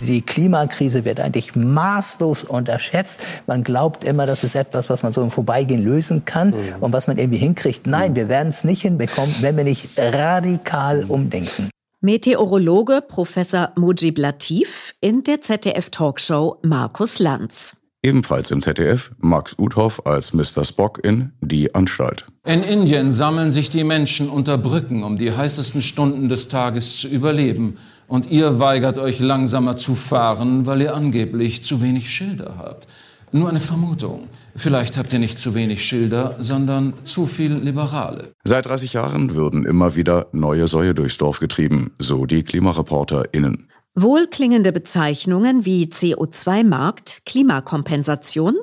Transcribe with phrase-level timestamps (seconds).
[0.00, 3.20] Die Klimakrise wird eigentlich maßlos unterschätzt.
[3.46, 6.74] Man glaubt immer, das ist etwas, was man so im Vorbeigehen lösen kann mhm.
[6.80, 7.86] und was man irgendwie hinkriegt.
[7.86, 11.70] Nein, wir werden es nicht hinbekommen, wenn wir nicht radikal umdenken.
[12.00, 17.76] Meteorologe Professor Mujib Latif in der ZDF-Talkshow Markus Lanz.
[18.02, 20.62] Ebenfalls im ZDF Max Uthoff als Mr.
[20.62, 22.26] Spock in Die Anstalt.
[22.44, 27.08] In Indien sammeln sich die Menschen unter Brücken, um die heißesten Stunden des Tages zu
[27.08, 27.78] überleben.
[28.08, 32.86] Und ihr weigert euch langsamer zu fahren, weil ihr angeblich zu wenig Schilder habt.
[33.32, 34.28] Nur eine Vermutung.
[34.54, 38.32] Vielleicht habt ihr nicht zu wenig Schilder, sondern zu viel Liberale.
[38.44, 43.68] Seit 30 Jahren würden immer wieder neue Säue durchs Dorf getrieben, so die KlimareporterInnen.
[43.98, 48.54] Wohlklingende Bezeichnungen wie CO2-Markt, Klimakompensation,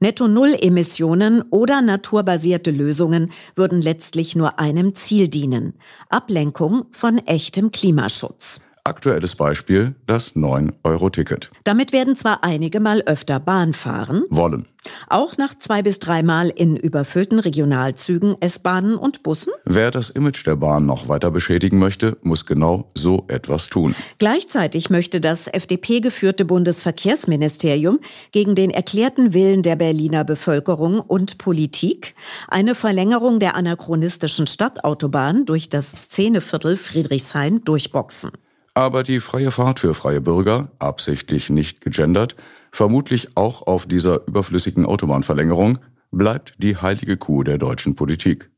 [0.00, 5.74] Netto-Null-Emissionen oder naturbasierte Lösungen würden letztlich nur einem Ziel dienen.
[6.10, 8.60] Ablenkung von echtem Klimaschutz.
[8.86, 11.50] Aktuelles Beispiel, das 9-Euro-Ticket.
[11.64, 14.24] Damit werden zwar einige mal öfter Bahn fahren.
[14.28, 14.66] Wollen.
[15.08, 19.54] Auch nach zwei bis dreimal in überfüllten Regionalzügen, S-Bahnen und Bussen?
[19.64, 23.94] Wer das Image der Bahn noch weiter beschädigen möchte, muss genau so etwas tun.
[24.18, 28.00] Gleichzeitig möchte das FDP-geführte Bundesverkehrsministerium
[28.32, 32.14] gegen den erklärten Willen der Berliner Bevölkerung und Politik
[32.48, 38.32] eine Verlängerung der anachronistischen Stadtautobahn durch das Szeneviertel Friedrichshain durchboxen.
[38.74, 42.34] Aber die freie Fahrt für freie Bürger, absichtlich nicht gegendert,
[42.72, 45.78] vermutlich auch auf dieser überflüssigen Autobahnverlängerung,
[46.10, 48.50] bleibt die heilige Kuh der deutschen Politik.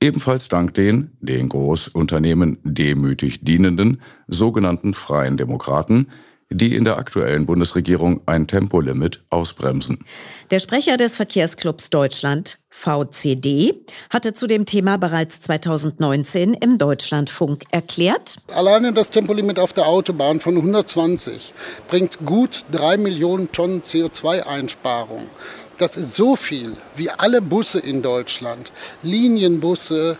[0.00, 6.08] Ebenfalls dank den, den Großunternehmen demütig dienenden, sogenannten freien Demokraten,
[6.50, 10.04] die in der aktuellen Bundesregierung ein Tempolimit ausbremsen.
[10.50, 13.74] Der Sprecher des Verkehrsclubs Deutschland, VCD,
[14.08, 18.36] hatte zu dem Thema bereits 2019 im Deutschlandfunk erklärt.
[18.54, 21.52] Alleine das Tempolimit auf der Autobahn von 120
[21.88, 25.26] bringt gut drei Millionen Tonnen CO2-Einsparung.
[25.76, 28.72] Das ist so viel wie alle Busse in Deutschland,
[29.02, 30.18] Linienbusse,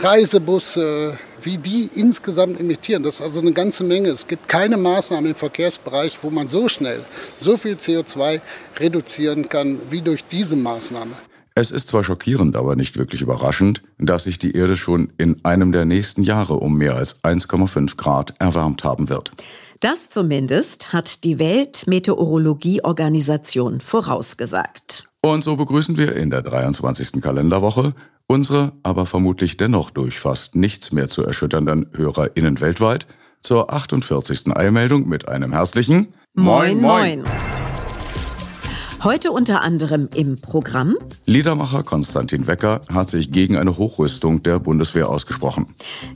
[0.00, 3.02] Reisebusse, wie die insgesamt emittieren.
[3.02, 4.10] Das ist also eine ganze Menge.
[4.10, 7.00] Es gibt keine Maßnahme im Verkehrsbereich, wo man so schnell
[7.36, 8.40] so viel CO2
[8.78, 11.10] reduzieren kann wie durch diese Maßnahme.
[11.56, 15.72] Es ist zwar schockierend, aber nicht wirklich überraschend, dass sich die Erde schon in einem
[15.72, 19.32] der nächsten Jahre um mehr als 1,5 Grad erwärmt haben wird.
[19.80, 25.08] Das zumindest hat die Weltmeteorologieorganisation vorausgesagt.
[25.20, 27.20] Und so begrüßen wir in der 23.
[27.20, 27.94] Kalenderwoche
[28.30, 33.06] Unsere aber vermutlich dennoch durch fast nichts mehr zu erschütternden HörerInnen weltweit
[33.40, 34.54] zur 48.
[34.54, 37.24] Eilmeldung mit einem herzlichen Moin Moin.
[39.02, 40.96] Heute unter anderem im Programm.
[41.24, 45.66] Liedermacher Konstantin Wecker hat sich gegen eine Hochrüstung der Bundeswehr ausgesprochen.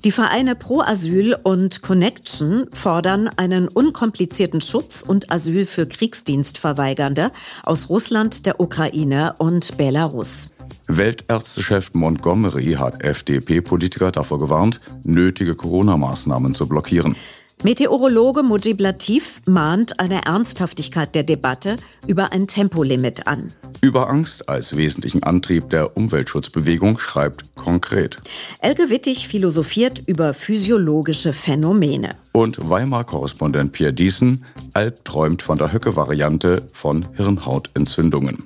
[0.05, 7.31] Die Vereine Pro Asyl und Connection fordern einen unkomplizierten Schutz und Asyl für Kriegsdienstverweigernde
[7.63, 10.51] aus Russland, der Ukraine und Belarus.
[10.87, 17.17] Weltärztechef Montgomery hat FDP-Politiker davor gewarnt, nötige Corona-Maßnahmen zu blockieren.
[17.65, 21.77] Meteorologe Mujib Latif mahnt eine Ernsthaftigkeit der Debatte
[22.09, 23.53] über ein Tempolimit an.
[23.81, 28.17] Über Angst als wesentlichen Antrieb der Umweltschutzbewegung schreibt konkret.
[28.61, 32.11] Elke Wittig philosophiert über physiologische Phänomene.
[32.33, 38.39] Und Weimar-Korrespondent Pierre Diesen albträumt von der Höcke-Variante von Hirnhautentzündungen.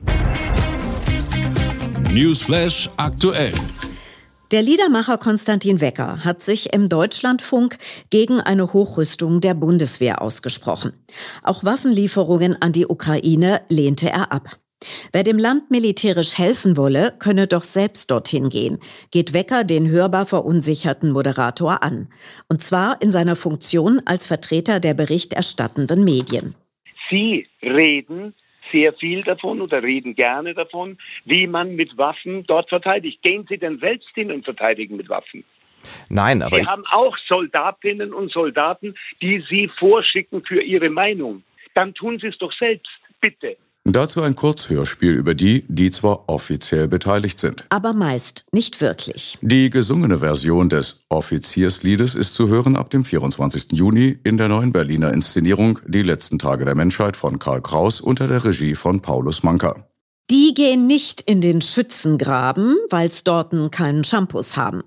[2.13, 3.53] Newsflash aktuell.
[4.53, 7.79] Der Liedermacher Konstantin Wecker hat sich im Deutschlandfunk
[8.11, 10.93] gegen eine Hochrüstung der Bundeswehr ausgesprochen.
[11.43, 14.57] Auch Waffenlieferungen an die Ukraine lehnte er ab.
[15.13, 18.79] Wer dem Land militärisch helfen wolle, könne doch selbst dorthin gehen,
[19.11, 22.09] geht Wecker den hörbar verunsicherten Moderator an.
[22.49, 26.55] Und zwar in seiner Funktion als Vertreter der berichterstattenden Medien.
[27.11, 28.35] Sie reden
[28.73, 33.23] sehr viel davon oder reden gerne davon, wie man mit Waffen dort verteidigt.
[33.23, 35.45] Gehen Sie denn selbst hin und verteidigen mit Waffen?
[36.09, 36.57] Nein, aber.
[36.57, 41.43] Sie haben auch Soldatinnen und Soldaten, die Sie vorschicken für Ihre Meinung.
[41.75, 42.91] Dann tun Sie es doch selbst.
[43.21, 43.57] bitte.
[43.89, 47.67] Dazu ein Kurzhörspiel über die, die zwar offiziell beteiligt sind.
[47.69, 49.39] Aber meist nicht wirklich.
[49.43, 53.73] Die gesungene Version des Offiziersliedes ist zu hören ab dem 24.
[53.73, 58.27] Juni in der neuen Berliner Inszenierung Die letzten Tage der Menschheit von Karl Kraus unter
[58.27, 59.87] der Regie von Paulus Manka.
[60.31, 64.83] Die gehen nicht in den Schützengraben, weil's dorten keinen Shampoos haben.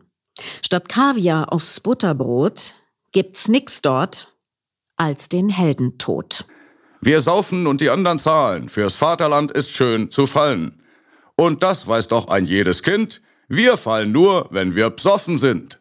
[0.62, 2.76] Statt Kaviar aufs Butterbrot
[3.14, 4.34] gibt's nix dort
[4.98, 6.44] als den Heldentod.
[7.02, 8.68] Wir saufen und die anderen zahlen.
[8.68, 10.84] Fürs Vaterland ist schön zu fallen.
[11.38, 13.22] Und das weiß doch ein jedes Kind.
[13.48, 15.80] Wir fallen nur, wenn wir psoffen sind.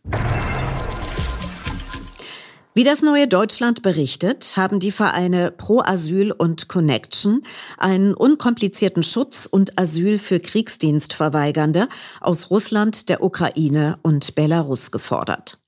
[2.73, 7.45] Wie das neue Deutschland berichtet, haben die Vereine Pro Asyl und Connection
[7.77, 11.89] einen unkomplizierten Schutz und Asyl für Kriegsdienstverweigernde
[12.21, 15.59] aus Russland, der Ukraine und Belarus gefordert.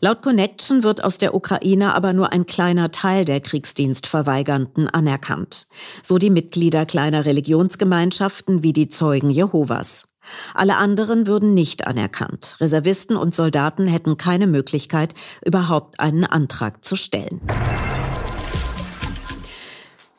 [0.00, 5.66] Laut Connection wird aus der Ukraine aber nur ein kleiner Teil der Kriegsdienstverweigernden anerkannt.
[6.02, 10.04] So die Mitglieder kleiner Religionsgemeinschaften wie die Zeugen Jehovas.
[10.54, 12.56] Alle anderen würden nicht anerkannt.
[12.60, 15.14] Reservisten und Soldaten hätten keine Möglichkeit,
[15.44, 17.40] überhaupt einen Antrag zu stellen.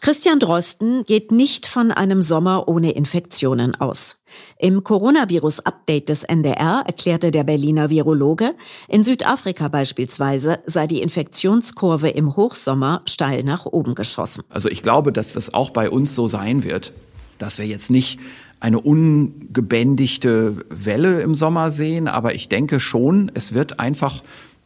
[0.04, 4.24] Christian Drosten geht nicht von einem Sommer ohne Infektionen aus.
[4.58, 8.56] Im Coronavirus-Update des NDR erklärte der Berliner Virologe,
[8.88, 14.42] in Südafrika beispielsweise sei die Infektionskurve im Hochsommer steil nach oben geschossen.
[14.50, 16.94] Also ich glaube, dass das auch bei uns so sein wird,
[17.38, 18.20] dass wir jetzt nicht
[18.60, 24.22] eine ungebändigte Welle im Sommer sehen, aber ich denke schon, es wird einfach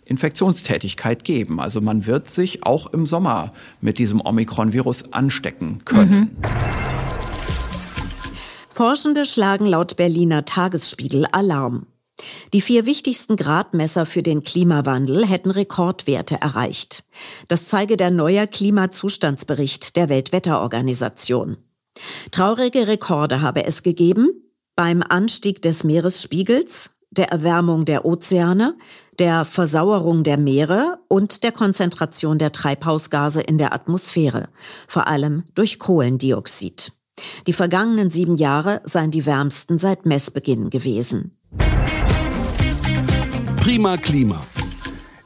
[0.05, 1.59] Infektionstätigkeit geben.
[1.59, 6.11] Also man wird sich auch im Sommer mit diesem Omikron-Virus anstecken können.
[6.11, 6.65] Mhm.
[8.69, 11.87] Forschende schlagen laut Berliner Tagesspiegel Alarm.
[12.53, 17.03] Die vier wichtigsten Gradmesser für den Klimawandel hätten Rekordwerte erreicht.
[17.47, 21.57] Das zeige der neue Klimazustandsbericht der Weltwetterorganisation.
[22.31, 24.29] Traurige Rekorde habe es gegeben
[24.75, 28.75] beim Anstieg des Meeresspiegels, der Erwärmung der Ozeane,
[29.19, 34.49] der Versauerung der Meere und der Konzentration der Treibhausgase in der Atmosphäre,
[34.87, 36.91] vor allem durch Kohlendioxid.
[37.47, 41.37] Die vergangenen sieben Jahre seien die wärmsten seit Messbeginn gewesen.
[43.57, 44.41] Prima Klima.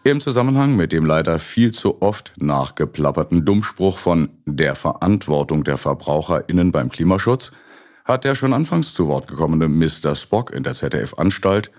[0.03, 6.71] Im Zusammenhang mit dem leider viel zu oft nachgeplapperten Dummspruch von der Verantwortung der VerbraucherInnen
[6.71, 7.51] beim Klimaschutz
[8.06, 10.15] hat der schon anfangs zu Wort gekommene Mr.
[10.15, 11.69] Spock in der ZDF-Anstalt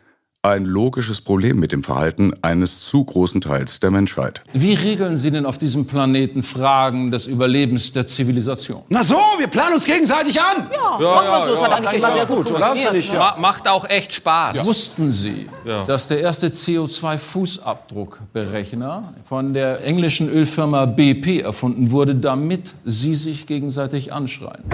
[0.43, 4.41] ein logisches Problem mit dem Verhalten eines zu großen Teils der Menschheit.
[4.55, 8.81] Wie regeln Sie denn auf diesem Planeten Fragen des Überlebens der Zivilisation?
[8.89, 10.71] Na so, wir planen uns gegenseitig an.
[10.73, 11.51] Ja, ja machen wir so.
[11.51, 12.75] Das ja, hat eigentlich immer sehr gut, oder?
[12.95, 13.37] Ich, ja.
[13.39, 14.65] Macht auch echt Spaß.
[14.65, 15.47] Wussten Sie,
[15.87, 24.15] dass der erste CO2-Fußabdruckberechner von der englischen Ölfirma BP erfunden wurde, damit sie sich gegenseitig
[24.15, 24.65] anschreien?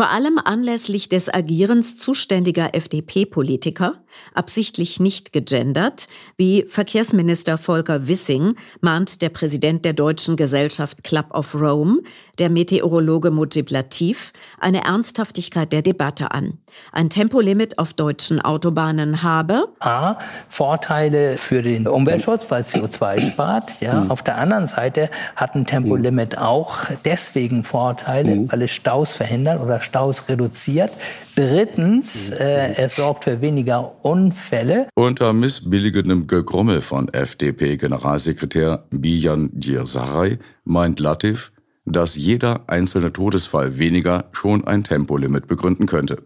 [0.00, 4.02] Vor allem anlässlich des Agierens zuständiger FDP-Politiker,
[4.32, 6.08] absichtlich nicht gegendert,
[6.38, 12.00] wie Verkehrsminister Volker Wissing, mahnt der Präsident der deutschen Gesellschaft Club of Rome,
[12.40, 16.54] der Meteorologe Mujib Latif, eine Ernsthaftigkeit der Debatte an.
[16.92, 20.16] Ein Tempolimit auf deutschen Autobahnen habe A.
[20.48, 23.80] Vorteile für den Umweltschutz, weil CO2 spart.
[23.80, 24.00] Ja.
[24.00, 24.10] Mhm.
[24.10, 26.42] Auf der anderen Seite hat ein Tempolimit mhm.
[26.42, 28.52] auch deswegen Vorteile, mhm.
[28.52, 30.90] weil es Staus verhindert oder Staus reduziert.
[31.36, 34.88] Drittens, äh, es sorgt für weniger Unfälle.
[34.94, 41.52] Unter missbilligendem Gegrummel von FDP-Generalsekretär Bijan Djirsaray meint Latif,
[41.84, 46.22] dass jeder einzelne Todesfall weniger schon ein Tempolimit begründen könnte.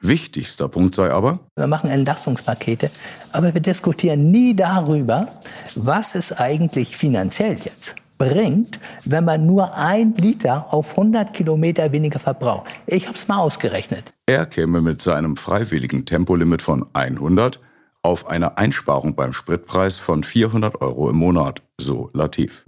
[0.00, 2.90] Wichtigster Punkt sei aber, wir machen Entlastungspakete,
[3.32, 5.28] aber wir diskutieren nie darüber,
[5.74, 12.18] was es eigentlich finanziell jetzt bringt, wenn man nur ein Liter auf 100 Kilometer weniger
[12.18, 12.66] verbraucht.
[12.86, 14.12] Ich habe es mal ausgerechnet.
[14.26, 17.60] Er käme mit seinem freiwilligen Tempolimit von 100
[18.02, 22.64] auf eine Einsparung beim Spritpreis von 400 Euro im Monat, so Latif.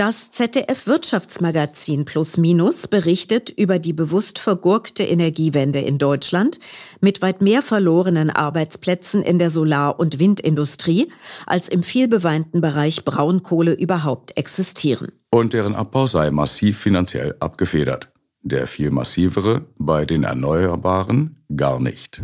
[0.00, 6.58] Das ZDF Wirtschaftsmagazin Plus Minus berichtet über die bewusst vergurkte Energiewende in Deutschland
[7.02, 11.12] mit weit mehr verlorenen Arbeitsplätzen in der Solar- und Windindustrie,
[11.44, 15.08] als im vielbeweinten Bereich Braunkohle überhaupt existieren.
[15.28, 18.10] Und deren Abbau sei massiv finanziell abgefedert.
[18.40, 22.22] Der viel massivere bei den Erneuerbaren gar nicht.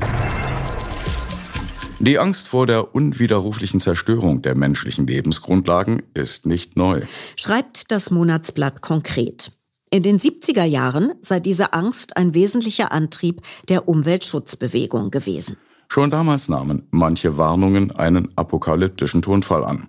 [1.98, 7.02] Die Angst vor der unwiderruflichen Zerstörung der menschlichen Lebensgrundlagen ist nicht neu.
[7.36, 9.52] Schreibt das Monatsblatt konkret.
[9.90, 15.56] In den 70er Jahren sei diese Angst ein wesentlicher Antrieb der Umweltschutzbewegung gewesen.
[15.88, 19.88] Schon damals nahmen manche Warnungen einen apokalyptischen Tonfall an.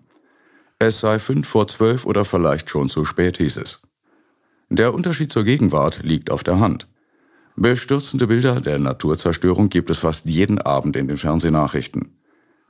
[0.79, 3.81] Es sei fünf vor zwölf oder vielleicht schon zu spät, hieß es.
[4.69, 6.87] Der Unterschied zur Gegenwart liegt auf der Hand.
[7.59, 12.15] Bestürzende Bilder der Naturzerstörung gibt es fast jeden Abend in den Fernsehnachrichten.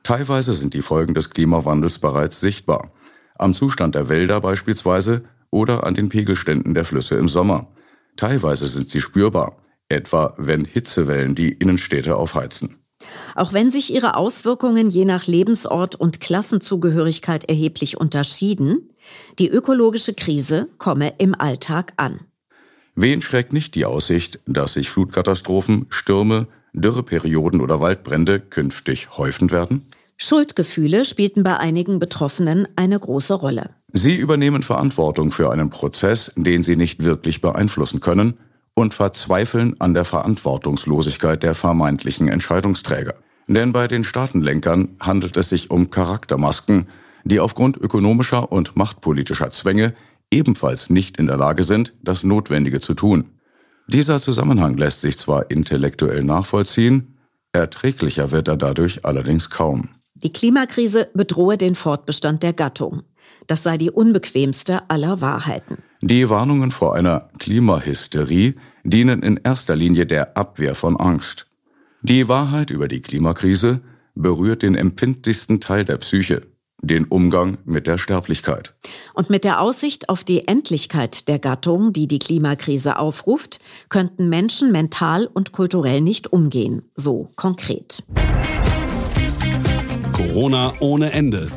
[0.03, 2.93] Teilweise sind die Folgen des Klimawandels bereits sichtbar.
[3.37, 7.67] Am Zustand der Wälder beispielsweise oder an den Pegelständen der Flüsse im Sommer.
[8.15, 9.57] Teilweise sind sie spürbar,
[9.89, 12.77] etwa wenn Hitzewellen die Innenstädte aufheizen.
[13.35, 18.93] Auch wenn sich ihre Auswirkungen je nach Lebensort und Klassenzugehörigkeit erheblich unterschieden,
[19.37, 22.21] die ökologische Krise komme im Alltag an.
[22.99, 29.85] Wen schreckt nicht die Aussicht, dass sich Flutkatastrophen, Stürme, Dürreperioden oder Waldbrände künftig häufen werden?
[30.17, 33.69] Schuldgefühle spielten bei einigen Betroffenen eine große Rolle.
[33.93, 38.39] Sie übernehmen Verantwortung für einen Prozess, den sie nicht wirklich beeinflussen können,
[38.73, 43.13] und verzweifeln an der Verantwortungslosigkeit der vermeintlichen Entscheidungsträger.
[43.47, 46.87] Denn bei den Staatenlenkern handelt es sich um Charaktermasken,
[47.25, 49.93] die aufgrund ökonomischer und machtpolitischer Zwänge
[50.31, 53.25] ebenfalls nicht in der Lage sind, das Notwendige zu tun.
[53.87, 57.17] Dieser Zusammenhang lässt sich zwar intellektuell nachvollziehen,
[57.53, 59.89] erträglicher wird er dadurch allerdings kaum.
[60.15, 63.03] Die Klimakrise bedrohe den Fortbestand der Gattung.
[63.45, 65.77] Das sei die unbequemste aller Wahrheiten.
[66.01, 71.47] Die Warnungen vor einer Klimahysterie dienen in erster Linie der Abwehr von Angst.
[72.01, 73.81] Die Wahrheit über die Klimakrise
[74.15, 76.41] berührt den empfindlichsten Teil der Psyche,
[76.81, 78.75] den Umgang mit der Sterblichkeit.
[79.13, 84.71] Und mit der Aussicht auf die Endlichkeit der Gattung, die die Klimakrise aufruft, könnten Menschen
[84.71, 88.03] mental und kulturell nicht umgehen, so konkret.
[90.13, 91.47] Corona ohne Ende.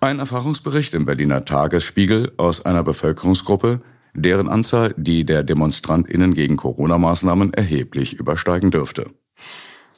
[0.00, 3.80] Ein Erfahrungsbericht im Berliner Tagesspiegel aus einer Bevölkerungsgruppe,
[4.14, 9.10] deren Anzahl die der Demonstrantinnen gegen Corona-Maßnahmen erheblich übersteigen dürfte.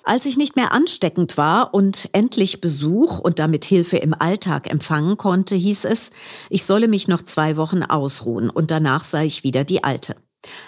[0.04, 5.16] Als ich nicht mehr ansteckend war und endlich Besuch und damit Hilfe im Alltag empfangen
[5.16, 6.11] konnte, hieß es,
[6.49, 10.16] ich solle mich noch zwei Wochen ausruhen und danach sei ich wieder die Alte.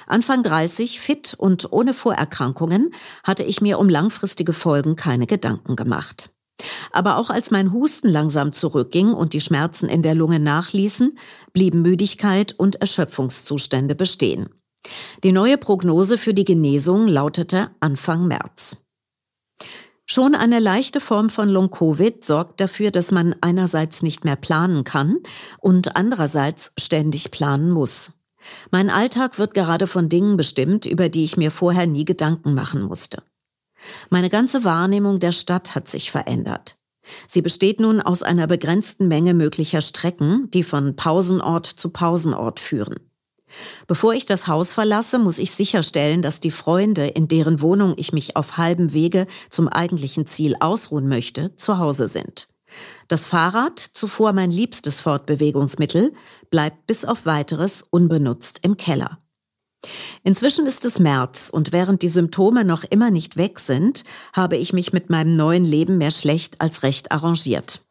[0.07, 2.93] Anfang 30, fit und ohne Vorerkrankungen,
[3.25, 6.31] hatte ich mir um langfristige Folgen keine Gedanken gemacht.
[6.93, 11.19] Aber auch als mein Husten langsam zurückging und die Schmerzen in der Lunge nachließen,
[11.53, 14.51] blieben Müdigkeit und Erschöpfungszustände bestehen.
[15.25, 18.77] Die neue Prognose für die Genesung lautete Anfang März.
[20.15, 25.21] Schon eine leichte Form von Long-Covid sorgt dafür, dass man einerseits nicht mehr planen kann
[25.59, 28.13] und andererseits ständig planen muss.
[28.71, 32.83] Mein Alltag wird gerade von Dingen bestimmt, über die ich mir vorher nie Gedanken machen
[32.83, 33.23] musste.
[34.11, 36.77] Meine ganze Wahrnehmung der Stadt hat sich verändert.
[37.27, 42.97] Sie besteht nun aus einer begrenzten Menge möglicher Strecken, die von Pausenort zu Pausenort führen.
[43.87, 48.13] Bevor ich das Haus verlasse, muss ich sicherstellen, dass die Freunde, in deren Wohnung ich
[48.13, 52.49] mich auf halbem Wege zum eigentlichen Ziel ausruhen möchte, zu Hause sind.
[53.09, 56.15] Das Fahrrad, zuvor mein liebstes Fortbewegungsmittel,
[56.51, 59.19] bleibt bis auf weiteres unbenutzt im Keller.
[60.23, 64.73] Inzwischen ist es März und während die Symptome noch immer nicht weg sind, habe ich
[64.73, 67.83] mich mit meinem neuen Leben mehr schlecht als recht arrangiert.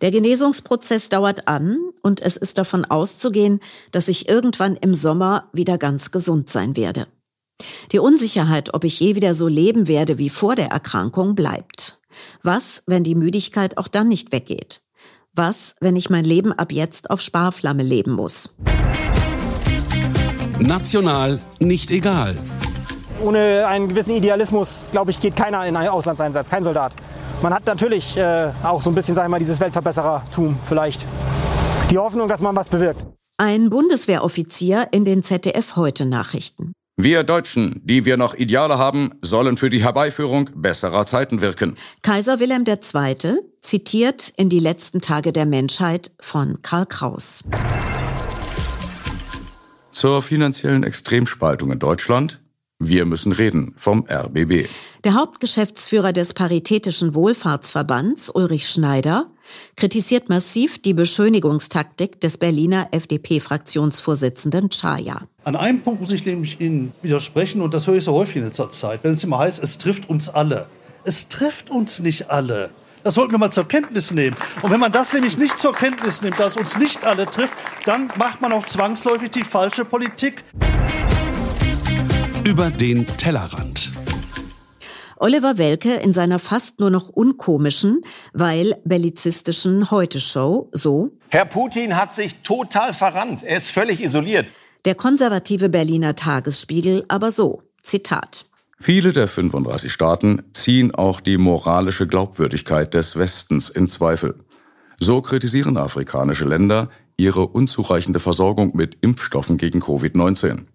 [0.00, 5.78] Der Genesungsprozess dauert an und es ist davon auszugehen, dass ich irgendwann im Sommer wieder
[5.78, 7.06] ganz gesund sein werde.
[7.92, 12.00] Die Unsicherheit, ob ich je wieder so leben werde wie vor der Erkrankung, bleibt.
[12.42, 14.82] Was, wenn die Müdigkeit auch dann nicht weggeht?
[15.34, 18.50] Was, wenn ich mein Leben ab jetzt auf Sparflamme leben muss?
[20.58, 22.36] National nicht egal.
[23.22, 26.94] Ohne einen gewissen Idealismus, glaube ich, geht keiner in einen Auslandseinsatz, kein Soldat.
[27.42, 31.08] Man hat natürlich äh, auch so ein bisschen, sagen wir mal, dieses Weltverbesserertum vielleicht.
[31.90, 33.04] Die Hoffnung, dass man was bewirkt.
[33.36, 36.72] Ein Bundeswehroffizier in den ZDF heute Nachrichten.
[36.96, 41.76] Wir Deutschen, die wir noch Ideale haben, sollen für die Herbeiführung besserer Zeiten wirken.
[42.02, 43.38] Kaiser Wilhelm II.
[43.60, 47.42] zitiert in die letzten Tage der Menschheit von Karl Kraus.
[49.90, 52.41] Zur finanziellen Extremspaltung in Deutschland.
[52.84, 54.66] Wir müssen reden vom RBB.
[55.04, 59.30] Der Hauptgeschäftsführer des Paritätischen Wohlfahrtsverbands, Ulrich Schneider,
[59.76, 65.28] kritisiert massiv die Beschönigungstaktik des Berliner FDP-Fraktionsvorsitzenden Chaya.
[65.44, 68.44] An einem Punkt muss ich nämlich Ihnen widersprechen, und das höre ich so häufig in
[68.44, 70.66] letzter Zeit, wenn es immer heißt, es trifft uns alle.
[71.04, 72.70] Es trifft uns nicht alle.
[73.04, 74.36] Das sollten wir mal zur Kenntnis nehmen.
[74.62, 78.10] Und wenn man das nämlich nicht zur Kenntnis nimmt, dass uns nicht alle trifft, dann
[78.16, 80.42] macht man auch zwangsläufig die falsche Politik.
[82.44, 83.92] Über den Tellerrand.
[85.16, 88.00] Oliver Welke in seiner fast nur noch unkomischen,
[88.32, 91.12] weil bellizistischen Heute-Show so.
[91.28, 93.44] Herr Putin hat sich total verrannt.
[93.44, 94.52] Er ist völlig isoliert.
[94.84, 97.62] Der konservative Berliner Tagesspiegel aber so.
[97.84, 98.46] Zitat.
[98.80, 104.34] Viele der 35 Staaten ziehen auch die moralische Glaubwürdigkeit des Westens in Zweifel.
[104.98, 110.66] So kritisieren afrikanische Länder ihre unzureichende Versorgung mit Impfstoffen gegen Covid-19.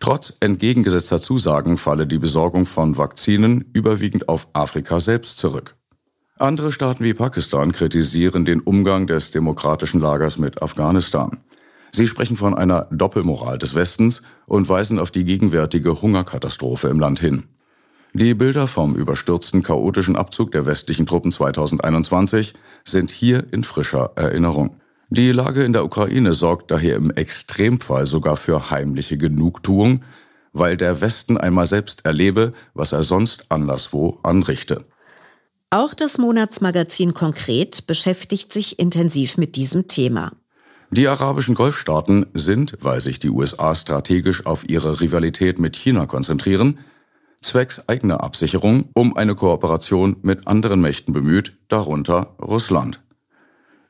[0.00, 5.76] Trotz entgegengesetzter Zusagen falle die Besorgung von Vakzinen überwiegend auf Afrika selbst zurück.
[6.36, 11.38] Andere Staaten wie Pakistan kritisieren den Umgang des demokratischen Lagers mit Afghanistan.
[11.92, 17.20] Sie sprechen von einer Doppelmoral des Westens und weisen auf die gegenwärtige Hungerkatastrophe im Land
[17.20, 17.44] hin.
[18.14, 24.80] Die Bilder vom überstürzten chaotischen Abzug der westlichen Truppen 2021 sind hier in frischer Erinnerung.
[25.10, 30.02] Die Lage in der Ukraine sorgt daher im Extremfall sogar für heimliche Genugtuung,
[30.52, 34.84] weil der Westen einmal selbst erlebe, was er sonst anderswo anrichte.
[35.70, 40.32] Auch das Monatsmagazin Konkret beschäftigt sich intensiv mit diesem Thema.
[40.90, 46.78] Die arabischen Golfstaaten sind, weil sich die USA strategisch auf ihre Rivalität mit China konzentrieren,
[47.42, 53.03] zwecks eigener Absicherung um eine Kooperation mit anderen Mächten bemüht, darunter Russland.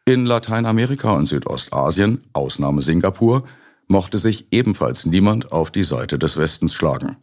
[0.06, 3.44] In Lateinamerika und Südostasien, Ausnahme Singapur,
[3.88, 7.16] mochte sich ebenfalls niemand auf die Seite des Westens schlagen.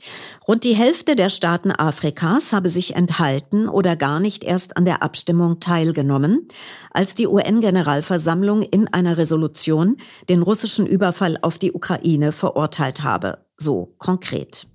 [0.48, 5.04] Rund die Hälfte der Staaten Afrikas habe sich enthalten oder gar nicht erst an der
[5.04, 6.48] Abstimmung teilgenommen,
[6.90, 9.98] als die UN-Generalversammlung in einer Resolution
[10.28, 13.46] den russischen Überfall auf die Ukraine verurteilt habe.
[13.58, 14.66] So konkret.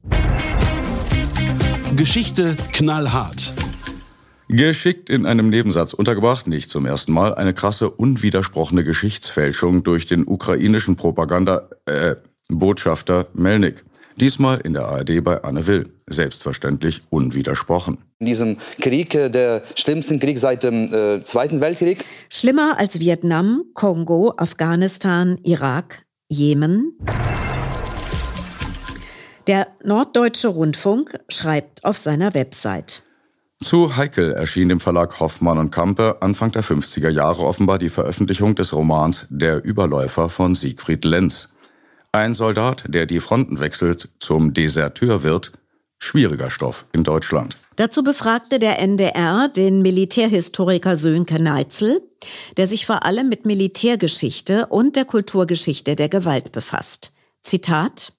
[1.96, 3.52] Geschichte knallhart.
[4.48, 10.26] Geschickt in einem Nebensatz untergebracht, nicht zum ersten Mal, eine krasse, unwidersprochene Geschichtsfälschung durch den
[10.26, 12.14] ukrainischen Propaganda, äh,
[12.48, 13.84] Botschafter Melnik.
[14.18, 15.90] Diesmal in der ARD bei Anne Will.
[16.08, 17.98] Selbstverständlich unwidersprochen.
[18.20, 22.04] In diesem Krieg, äh, der schlimmsten Krieg seit dem äh, Zweiten Weltkrieg.
[22.30, 26.96] Schlimmer als Vietnam, Kongo, Afghanistan, Irak, Jemen.
[29.48, 33.02] Der Norddeutsche Rundfunk schreibt auf seiner Website.
[33.62, 38.54] Zu heikel erschien dem Verlag Hoffmann und Kampe Anfang der 50er Jahre offenbar die Veröffentlichung
[38.54, 41.54] des Romans Der Überläufer von Siegfried Lenz.
[42.12, 45.52] Ein Soldat, der die Fronten wechselt, zum Deserteur wird,
[45.98, 47.56] schwieriger Stoff in Deutschland.
[47.76, 52.02] Dazu befragte der NDR den Militärhistoriker Sönke Neitzel,
[52.56, 57.12] der sich vor allem mit Militärgeschichte und der Kulturgeschichte der Gewalt befasst.
[57.42, 58.12] Zitat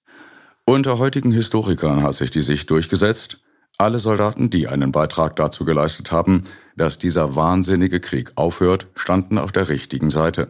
[0.65, 3.39] Unter heutigen Historikern hat sich die Sicht durchgesetzt,
[3.77, 9.51] alle Soldaten, die einen Beitrag dazu geleistet haben, dass dieser wahnsinnige Krieg aufhört, standen auf
[9.51, 10.49] der richtigen Seite.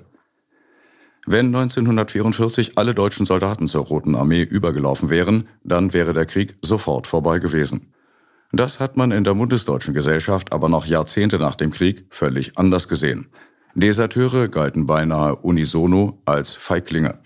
[1.26, 7.06] Wenn 1944 alle deutschen Soldaten zur Roten Armee übergelaufen wären, dann wäre der Krieg sofort
[7.06, 7.94] vorbei gewesen.
[8.54, 12.88] Das hat man in der bundesdeutschen Gesellschaft aber noch Jahrzehnte nach dem Krieg völlig anders
[12.88, 13.28] gesehen.
[13.76, 17.20] Deserteure galten beinahe unisono als Feiglinge.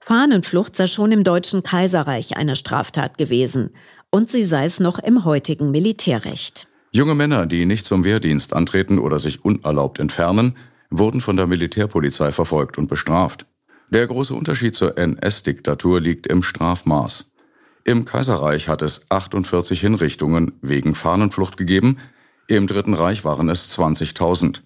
[0.00, 3.70] Fahnenflucht sei schon im Deutschen Kaiserreich eine Straftat gewesen
[4.16, 6.68] und sie sei es noch im heutigen Militärrecht.
[6.90, 10.56] Junge Männer, die nicht zum Wehrdienst antreten oder sich unerlaubt entfernen,
[10.88, 13.44] wurden von der Militärpolizei verfolgt und bestraft.
[13.90, 17.30] Der große Unterschied zur NS-Diktatur liegt im Strafmaß.
[17.84, 21.98] Im Kaiserreich hat es 48 Hinrichtungen wegen Fahnenflucht gegeben,
[22.48, 24.62] im Dritten Reich waren es 20.000.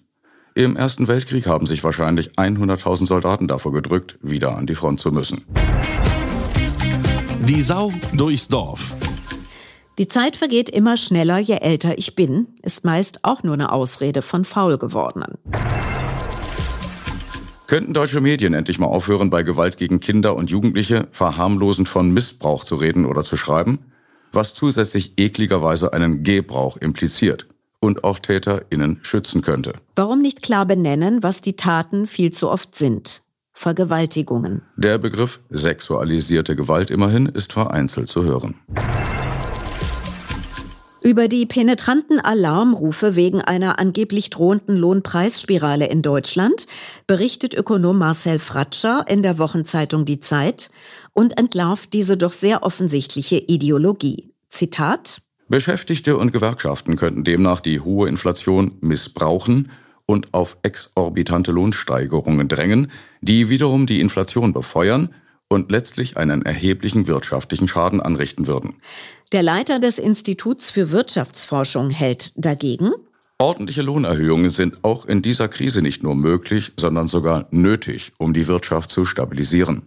[0.55, 5.11] Im Ersten Weltkrieg haben sich wahrscheinlich 100.000 Soldaten davor gedrückt, wieder an die Front zu
[5.11, 5.43] müssen.
[7.41, 9.10] Die Sau durchs Dorf.
[10.01, 14.23] Die Zeit vergeht immer schneller, je älter ich bin, ist meist auch nur eine Ausrede
[14.23, 15.37] von Faulgewordenen.
[17.67, 22.63] Könnten deutsche Medien endlich mal aufhören, bei Gewalt gegen Kinder und Jugendliche verharmlosend von Missbrauch
[22.63, 23.77] zu reden oder zu schreiben,
[24.33, 27.45] was zusätzlich ekligerweise einen Gebrauch impliziert
[27.79, 29.73] und auch TäterInnen schützen könnte?
[29.95, 33.21] Warum nicht klar benennen, was die Taten viel zu oft sind?
[33.53, 34.63] Vergewaltigungen.
[34.77, 38.55] Der Begriff sexualisierte Gewalt immerhin ist vereinzelt zu hören.
[41.03, 46.67] Über die penetranten Alarmrufe wegen einer angeblich drohenden Lohnpreisspirale in Deutschland
[47.07, 50.69] berichtet Ökonom Marcel Fratscher in der Wochenzeitung Die Zeit
[51.13, 54.31] und entlarvt diese doch sehr offensichtliche Ideologie.
[54.49, 59.71] Zitat Beschäftigte und Gewerkschaften könnten demnach die hohe Inflation missbrauchen
[60.05, 65.09] und auf exorbitante Lohnsteigerungen drängen, die wiederum die Inflation befeuern
[65.47, 68.75] und letztlich einen erheblichen wirtschaftlichen Schaden anrichten würden.
[69.31, 72.91] Der Leiter des Instituts für Wirtschaftsforschung hält dagegen.
[73.39, 78.47] Ordentliche Lohnerhöhungen sind auch in dieser Krise nicht nur möglich, sondern sogar nötig, um die
[78.47, 79.83] Wirtschaft zu stabilisieren.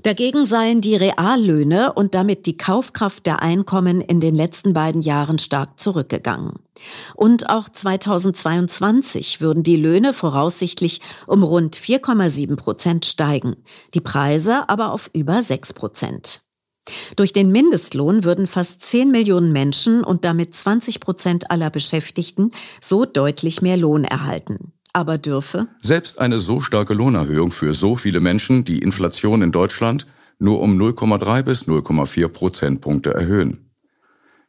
[0.00, 5.40] Dagegen seien die Reallöhne und damit die Kaufkraft der Einkommen in den letzten beiden Jahren
[5.40, 6.60] stark zurückgegangen.
[7.16, 13.56] Und auch 2022 würden die Löhne voraussichtlich um rund 4,7 Prozent steigen,
[13.92, 16.42] die Preise aber auf über 6 Prozent.
[17.16, 23.04] Durch den Mindestlohn würden fast 10 Millionen Menschen und damit 20 Prozent aller Beschäftigten so
[23.04, 24.72] deutlich mehr Lohn erhalten.
[24.94, 30.06] aber dürfe selbst eine so starke Lohnerhöhung für so viele Menschen die Inflation in Deutschland
[30.38, 33.68] nur um 0,3 bis 0,4 Prozentpunkte erhöhen.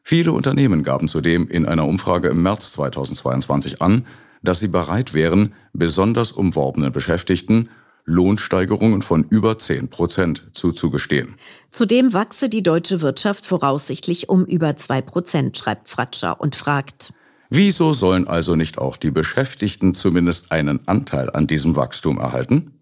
[0.02, 4.06] Viele Unternehmen gaben zudem in einer Umfrage im März 2022 an,
[4.42, 7.68] dass sie bereit wären, besonders umworbenen Beschäftigten
[8.04, 11.36] Lohnsteigerungen von über 10 Prozent zuzugestehen.
[11.70, 17.12] Zudem wachse die deutsche Wirtschaft voraussichtlich um über 2 Prozent, schreibt Fratscher und fragt.
[17.50, 22.72] Wieso sollen also nicht auch die Beschäftigten zumindest einen Anteil an diesem Wachstum erhalten?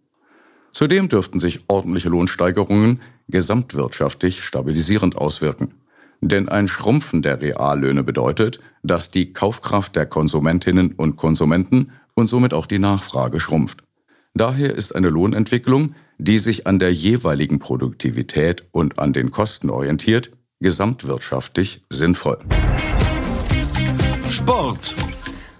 [0.72, 5.74] Zudem dürften sich ordentliche Lohnsteigerungen gesamtwirtschaftlich stabilisierend auswirken.
[6.20, 12.52] Denn ein Schrumpfen der Reallöhne bedeutet, dass die Kaufkraft der Konsumentinnen und Konsumenten und somit
[12.52, 13.82] auch die Nachfrage schrumpft.
[14.38, 20.30] Daher ist eine Lohnentwicklung, die sich an der jeweiligen Produktivität und an den Kosten orientiert,
[20.60, 22.38] gesamtwirtschaftlich sinnvoll.
[24.28, 24.94] Sport.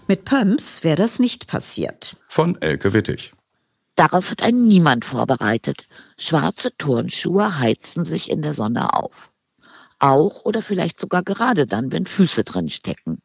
[0.07, 2.19] Mit Pumps wäre das nicht passiert.
[2.29, 3.33] Von Elke Wittig.
[3.97, 5.89] Darauf hat einen niemand vorbereitet.
[6.17, 9.33] Schwarze Turnschuhe heizen sich in der Sonne auf.
[9.99, 13.23] Auch oder vielleicht sogar gerade dann, wenn Füße drin stecken.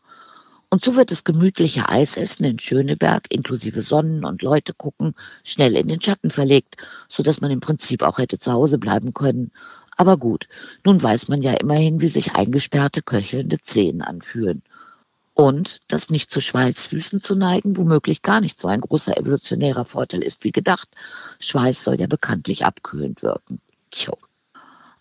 [0.73, 5.87] Und so wird das gemütliche Eisessen in Schöneberg inklusive Sonnen und Leute gucken schnell in
[5.87, 9.51] den Schatten verlegt, so dass man im Prinzip auch hätte zu Hause bleiben können.
[9.97, 10.47] Aber gut,
[10.83, 14.63] nun weiß man ja immerhin, wie sich eingesperrte köchelnde Zehen anfühlen.
[15.35, 20.23] Und dass nicht zu Schweißfüßen zu neigen womöglich gar nicht so ein großer evolutionärer Vorteil
[20.23, 20.89] ist wie gedacht.
[21.39, 23.61] Schweiß soll ja bekanntlich abkühlend wirken.
[23.91, 24.17] Tjo.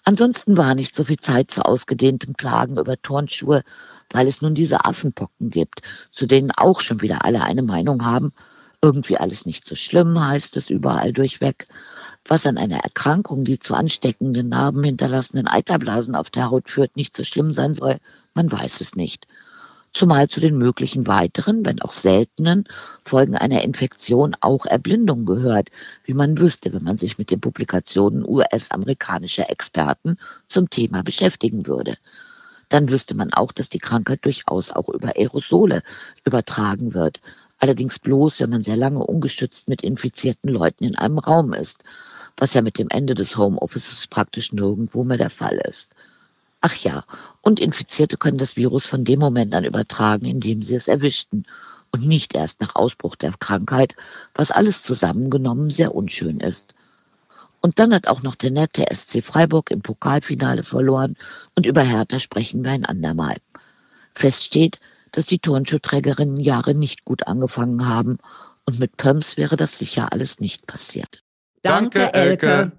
[0.05, 3.63] Ansonsten war nicht so viel Zeit zu ausgedehntem Klagen über Turnschuhe,
[4.11, 8.33] weil es nun diese Affenpocken gibt, zu denen auch schon wieder alle eine Meinung haben.
[8.83, 11.69] Irgendwie alles nicht so schlimm, heißt es überall durchweg.
[12.27, 17.17] Was an einer Erkrankung, die zu ansteckenden Narben hinterlassenen Eiterblasen auf der Haut führt, nicht
[17.17, 17.99] so schlimm sein soll,
[18.35, 19.29] man weiß es nicht
[19.93, 22.65] zumal zu den möglichen weiteren, wenn auch seltenen,
[23.05, 25.69] Folgen einer Infektion auch Erblindung gehört,
[26.05, 31.97] wie man wüsste, wenn man sich mit den Publikationen US-amerikanischer Experten zum Thema beschäftigen würde.
[32.69, 35.83] Dann wüsste man auch, dass die Krankheit durchaus auch über Aerosole
[36.25, 37.21] übertragen wird.
[37.59, 41.85] Allerdings bloß, wenn man sehr lange ungeschützt mit infizierten Leuten in einem Raum ist,
[42.37, 45.95] was ja mit dem Ende des Homeoffices praktisch nirgendwo mehr der Fall ist.
[46.63, 47.05] Ach ja,
[47.41, 51.45] und Infizierte können das Virus von dem Moment an übertragen, in dem sie es erwischten
[51.91, 53.97] und nicht erst nach Ausbruch der Krankheit,
[54.35, 56.75] was alles zusammengenommen sehr unschön ist.
[57.61, 61.17] Und dann hat auch noch der nette SC Freiburg im Pokalfinale verloren
[61.57, 63.37] und über Hertha sprechen wir ein andermal.
[64.15, 68.19] Fest steht, dass die Turnschuhträgerinnen Jahre nicht gut angefangen haben
[68.67, 71.25] und mit Pumps wäre das sicher alles nicht passiert.
[71.63, 72.71] Danke, Elke.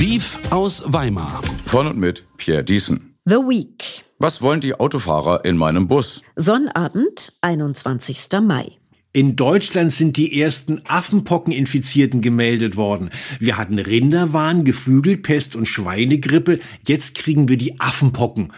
[0.00, 1.42] Beef aus Weimar.
[1.66, 3.16] Von und mit Pierre Diesen.
[3.26, 4.02] The Week.
[4.18, 6.22] Was wollen die Autofahrer in meinem Bus?
[6.36, 8.26] Sonnabend, 21.
[8.42, 8.78] Mai.
[9.12, 13.10] In Deutschland sind die ersten Affenpockeninfizierten gemeldet worden.
[13.40, 16.60] Wir hatten Rinderwahn, Geflügelpest und Schweinegrippe.
[16.86, 18.54] Jetzt kriegen wir die Affenpocken.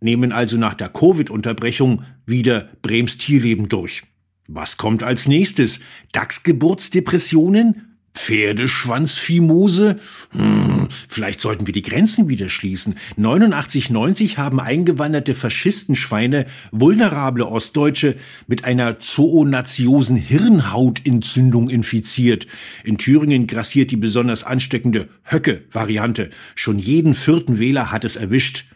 [0.00, 4.02] Nehmen also nach der Covid-Unterbrechung wieder Brems Tierleben durch.
[4.48, 5.78] Was kommt als nächstes?
[6.10, 7.89] Dachsgeburtsdepressionen?
[8.14, 9.96] Pferdeschwanzfimose?
[10.30, 12.96] Hm, vielleicht sollten wir die Grenzen wieder schließen.
[13.18, 22.46] 89-90 haben eingewanderte Faschistenschweine vulnerable Ostdeutsche mit einer zoonatiosen Hirnhautentzündung infiziert.
[22.84, 26.30] In Thüringen grassiert die besonders ansteckende Höcke-Variante.
[26.54, 28.66] Schon jeden vierten Wähler hat es erwischt.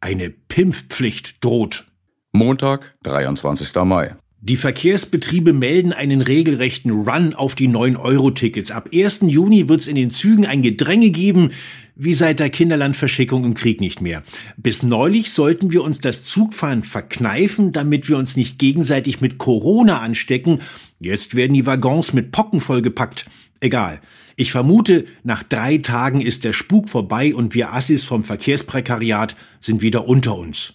[0.00, 1.86] Eine Pimpfpflicht droht.
[2.32, 3.74] Montag, 23.
[3.84, 4.16] Mai.
[4.46, 8.72] Die Verkehrsbetriebe melden einen regelrechten Run auf die 9-Euro-Tickets.
[8.72, 9.20] Ab 1.
[9.22, 11.52] Juni wird es in den Zügen ein Gedränge geben,
[11.96, 14.22] wie seit der Kinderlandverschickung im Krieg nicht mehr.
[14.58, 20.00] Bis neulich sollten wir uns das Zugfahren verkneifen, damit wir uns nicht gegenseitig mit Corona
[20.00, 20.58] anstecken.
[21.00, 23.24] Jetzt werden die Waggons mit Pocken vollgepackt.
[23.60, 24.02] Egal.
[24.36, 29.80] Ich vermute, nach drei Tagen ist der Spuk vorbei und wir Assis vom Verkehrsprekariat sind
[29.80, 30.74] wieder unter uns.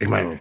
[0.00, 0.40] Ich meine,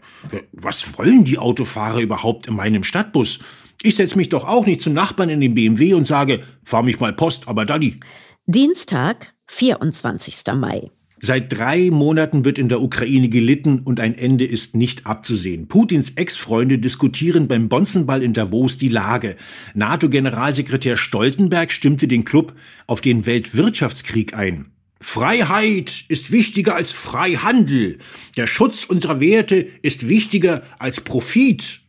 [0.53, 3.39] was wollen die Autofahrer überhaupt in meinem Stadtbus?
[3.83, 6.99] Ich setze mich doch auch nicht zum Nachbarn in den BMW und sage, fahr mich
[6.99, 7.99] mal Post, aber Daddy.
[8.45, 10.53] Dienstag, 24.
[10.55, 10.89] Mai.
[11.21, 15.67] Seit drei Monaten wird in der Ukraine gelitten und ein Ende ist nicht abzusehen.
[15.67, 19.35] Putins Ex-Freunde diskutieren beim Bonzenball in Davos die Lage.
[19.73, 22.53] NATO-Generalsekretär Stoltenberg stimmte den Club
[22.87, 24.71] auf den Weltwirtschaftskrieg ein.
[25.01, 27.99] Freiheit ist wichtiger als Freihandel.
[28.35, 31.81] Der Schutz unserer Werte ist wichtiger als Profit.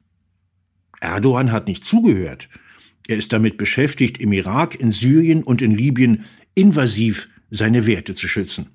[1.00, 2.48] Erdogan hat nicht zugehört.
[3.08, 8.28] Er ist damit beschäftigt, im Irak, in Syrien und in Libyen invasiv seine Werte zu
[8.28, 8.68] schützen.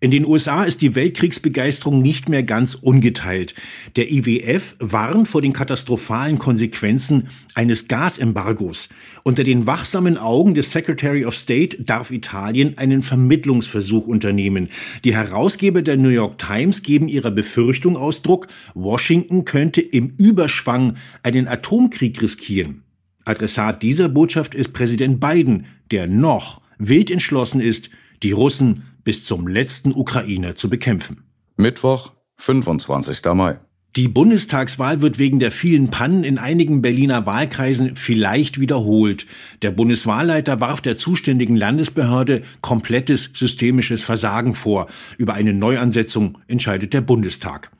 [0.00, 3.56] In den USA ist die Weltkriegsbegeisterung nicht mehr ganz ungeteilt.
[3.96, 8.90] Der IWF warnt vor den katastrophalen Konsequenzen eines Gasembargos.
[9.24, 14.68] Unter den wachsamen Augen des Secretary of State darf Italien einen Vermittlungsversuch unternehmen.
[15.02, 21.48] Die Herausgeber der New York Times geben ihrer Befürchtung Ausdruck, Washington könnte im Überschwang einen
[21.48, 22.84] Atomkrieg riskieren.
[23.24, 27.90] Adressat dieser Botschaft ist Präsident Biden, der noch wild entschlossen ist,
[28.22, 31.22] die Russen bis zum letzten Ukrainer zu bekämpfen.
[31.56, 33.24] Mittwoch, 25.
[33.32, 33.58] Mai.
[33.96, 39.26] Die Bundestagswahl wird wegen der vielen Pannen in einigen Berliner Wahlkreisen vielleicht wiederholt.
[39.62, 44.88] Der Bundeswahlleiter warf der zuständigen Landesbehörde komplettes systemisches Versagen vor.
[45.16, 47.70] Über eine Neuansetzung entscheidet der Bundestag.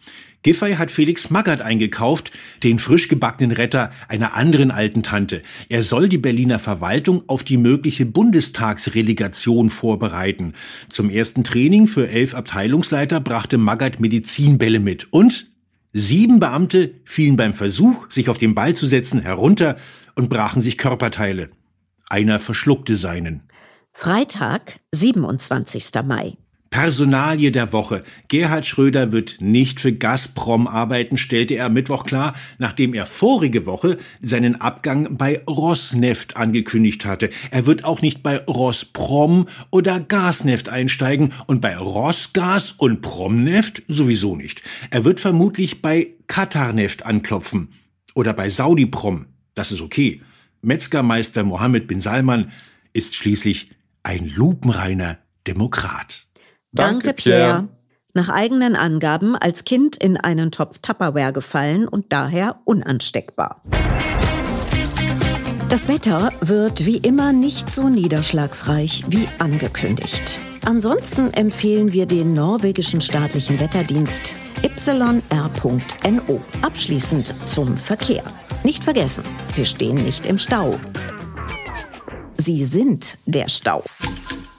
[0.42, 2.31] Giffey hat Felix Magath eingekauft,
[2.62, 5.42] den frisch gebackenen Retter einer anderen alten Tante.
[5.68, 10.55] Er soll die Berliner Verwaltung auf die mögliche Bundestagsrelegation vorbereiten.
[10.88, 15.12] Zum ersten Training für elf Abteilungsleiter brachte Magath Medizinbälle mit.
[15.12, 15.51] Und
[15.92, 19.77] sieben Beamte fielen beim Versuch, sich auf den Ball zu setzen, herunter
[20.14, 21.51] und brachen sich Körperteile.
[22.09, 23.42] Einer verschluckte seinen.
[23.92, 25.90] Freitag, 27.
[26.05, 26.37] Mai.
[26.70, 28.04] Personalie der Woche.
[28.28, 33.98] Gerhard Schröder wird nicht für Gazprom arbeiten, stellte er Mittwoch klar, nachdem er vorige Woche
[34.20, 37.31] seinen Abgang bei Rosneft angekündigt hatte.
[37.50, 44.37] Er wird auch nicht bei Rosprom oder Gasneft einsteigen und bei Rosgas und Promneft sowieso
[44.37, 44.62] nicht.
[44.90, 47.68] Er wird vermutlich bei Qatarneft anklopfen
[48.14, 49.26] oder bei Saudi-Prom.
[49.54, 50.20] Das ist okay.
[50.61, 52.52] Metzgermeister Mohammed bin Salman
[52.92, 53.70] ist schließlich
[54.02, 56.28] ein lupenreiner Demokrat.
[56.72, 57.68] Danke, Pierre.
[58.14, 63.62] Nach eigenen Angaben als Kind in einen Topf Tupperware gefallen und daher unansteckbar.
[65.68, 70.40] Das Wetter wird wie immer nicht so niederschlagsreich wie angekündigt.
[70.64, 76.40] Ansonsten empfehlen wir den norwegischen staatlichen Wetterdienst yr.no.
[76.62, 78.22] Abschließend zum Verkehr.
[78.64, 80.78] Nicht vergessen, Sie stehen nicht im Stau.
[82.37, 83.85] Sie sind der Stau.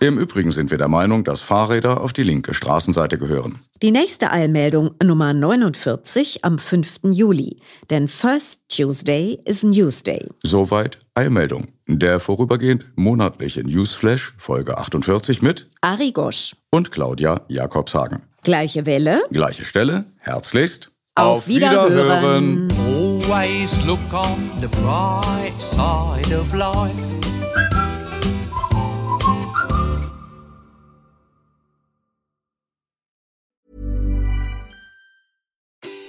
[0.02, 3.60] Im Übrigen sind wir der Meinung, dass Fahrräder auf die linke Straßenseite gehören.
[3.82, 7.00] Die nächste Eilmeldung Nummer 49 am 5.
[7.12, 7.60] Juli.
[7.90, 10.26] Denn First Tuesday is Newsday.
[10.44, 11.68] Soweit Eilmeldung.
[11.86, 18.22] Der vorübergehend monatliche Newsflash Folge 48 mit Ari Gosch und Claudia Jakobshagen.
[18.44, 19.24] Gleiche Welle.
[19.32, 20.06] Gleiche Stelle.
[20.20, 20.92] Herzlichst.
[21.16, 22.70] Auf, Wiederhören.
[22.88, 27.29] Always look on the bright side of life.